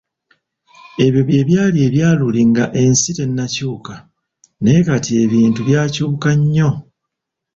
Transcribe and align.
"Ebyo 1.05 1.21
bye 1.27 1.41
byali 1.49 1.77
ebya 1.87 2.09
luli 2.19 2.41
nga 2.49 2.65
ensi 2.83 3.09
tennakyuka, 3.17 3.93
naye 4.61 4.79
kati 4.89 5.11
ebintu 5.23 5.59
byakyuka 5.67 6.29
nnyo." 6.39 6.71